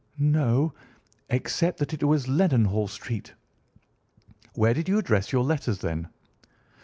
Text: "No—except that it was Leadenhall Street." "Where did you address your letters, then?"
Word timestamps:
"No—except 0.17 1.77
that 1.77 1.93
it 1.93 2.01
was 2.03 2.27
Leadenhall 2.27 2.87
Street." 2.89 3.35
"Where 4.55 4.73
did 4.73 4.89
you 4.89 4.97
address 4.97 5.31
your 5.31 5.43
letters, 5.43 5.77
then?" 5.81 6.07